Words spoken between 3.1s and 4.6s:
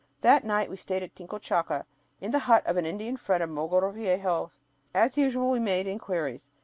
friend of Mogrovejo.